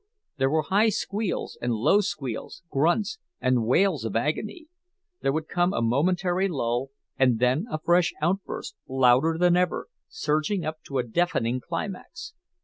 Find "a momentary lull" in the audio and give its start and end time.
5.75-6.89